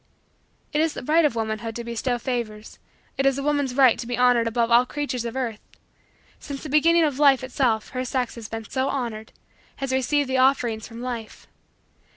It 0.73 0.81
is 0.81 0.93
the 0.95 1.03
right 1.03 1.25
of 1.25 1.35
womanhood 1.35 1.75
to 1.75 1.83
bestow 1.83 2.17
favors. 2.17 2.79
It 3.19 3.27
is 3.27 3.37
a 3.37 3.43
woman's 3.43 3.75
right 3.75 3.99
to 3.99 4.07
be 4.07 4.17
honored 4.17 4.47
above 4.47 4.71
all 4.71 4.83
creatures 4.83 5.25
of 5.25 5.35
earth. 5.35 5.59
Since 6.39 6.63
the 6.63 6.69
beginning 6.69 7.03
of 7.03 7.19
life 7.19 7.43
itself 7.43 7.89
her 7.89 8.03
sex 8.03 8.33
has 8.33 8.49
been 8.49 8.67
so 8.67 8.89
honored 8.89 9.31
has 9.75 9.91
received 9.93 10.27
the 10.27 10.39
offerings 10.39 10.87
from 10.87 11.03
life. 11.03 11.45